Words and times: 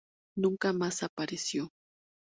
Nunca 0.35 0.73
más 0.73 1.03
apareció. 1.03 1.69